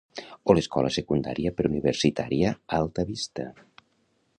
O 0.51 0.55
l'Escola 0.59 0.91
Secundària 0.95 1.53
Preuniversitària 1.61 2.55
Alta 2.83 3.11
Vista. 3.13 3.49